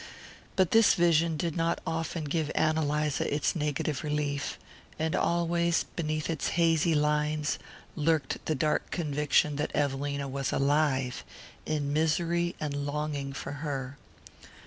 But 0.55 0.71
this 0.71 0.95
vision 0.95 1.37
did 1.37 1.55
not 1.55 1.79
often 1.85 2.23
give 2.23 2.51
Ann 2.55 2.75
Eliza 2.75 3.31
its 3.31 3.55
negative 3.55 4.03
relief; 4.03 4.57
and 4.97 5.15
always, 5.15 5.83
beneath 5.95 6.27
its 6.27 6.47
hazy 6.57 6.95
lines, 6.95 7.59
lurked 7.95 8.43
the 8.47 8.55
dark 8.55 8.89
conviction 8.89 9.57
that 9.57 9.69
Evelina 9.75 10.27
was 10.27 10.51
alive, 10.51 11.23
in 11.67 11.93
misery 11.93 12.55
and 12.59 12.83
longing 12.87 13.31
for 13.31 13.51
her. 13.61 13.99